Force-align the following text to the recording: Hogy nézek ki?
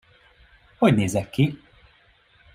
Hogy 0.77 0.95
nézek 0.95 1.29
ki? 1.29 1.57